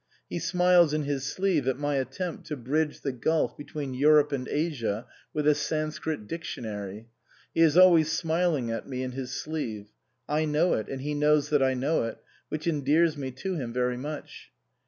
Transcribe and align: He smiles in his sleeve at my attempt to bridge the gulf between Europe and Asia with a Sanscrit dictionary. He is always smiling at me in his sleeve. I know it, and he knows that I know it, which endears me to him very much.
He 0.27 0.39
smiles 0.39 0.95
in 0.95 1.03
his 1.03 1.25
sleeve 1.27 1.67
at 1.67 1.77
my 1.77 1.93
attempt 1.97 2.47
to 2.47 2.57
bridge 2.57 3.01
the 3.01 3.11
gulf 3.11 3.55
between 3.55 3.93
Europe 3.93 4.31
and 4.31 4.47
Asia 4.47 5.05
with 5.31 5.47
a 5.47 5.53
Sanscrit 5.53 6.25
dictionary. 6.25 7.07
He 7.53 7.61
is 7.61 7.77
always 7.77 8.11
smiling 8.11 8.71
at 8.71 8.87
me 8.89 9.03
in 9.03 9.11
his 9.11 9.31
sleeve. 9.31 9.89
I 10.27 10.45
know 10.45 10.73
it, 10.73 10.87
and 10.89 11.03
he 11.03 11.13
knows 11.13 11.49
that 11.51 11.61
I 11.61 11.75
know 11.75 12.05
it, 12.05 12.17
which 12.49 12.65
endears 12.65 13.15
me 13.15 13.29
to 13.29 13.53
him 13.57 13.71
very 13.73 13.95
much. 13.95 14.49